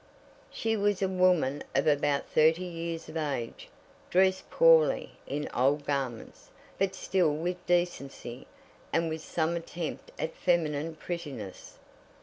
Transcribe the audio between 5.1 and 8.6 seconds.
in old garments, but still with decency,